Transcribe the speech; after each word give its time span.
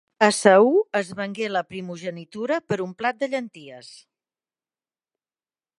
Esaú 0.27 0.69
es 0.99 1.11
vengué 1.19 1.49
la 1.51 1.61
primogenitura 1.73 2.59
per 2.71 2.79
un 2.87 2.95
plat 3.03 3.21
de 3.21 3.31
llentilles. 3.33 3.95